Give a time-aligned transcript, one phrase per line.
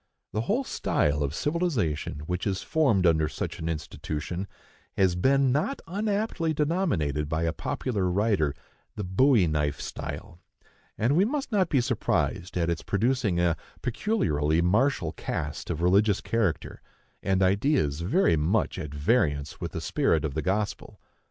[0.33, 4.47] The whole style of civilization which is formed under such an institution
[4.97, 8.55] has been not unaptly denominated by a popular writer
[8.95, 10.39] "the bowie knife style;"
[10.97, 16.19] and we must not be surprised at its producing a peculiarly martial cast of religious
[16.19, 16.81] character,
[17.21, 20.99] and ideas very much at variance with the spirit of the gospel.